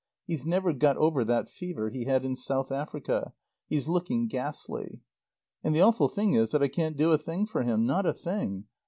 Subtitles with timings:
[0.25, 3.33] He's never got over that fever he had in South Africa.
[3.69, 4.99] He's looking ghastly.
[5.63, 7.85] And the awful thing is that I can't do a thing for him.
[7.85, 8.63] Not a thing.